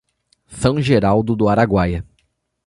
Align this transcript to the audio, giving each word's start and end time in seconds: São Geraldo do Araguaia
São 0.47 0.81
Geraldo 0.81 1.35
do 1.35 1.47
Araguaia 1.47 2.03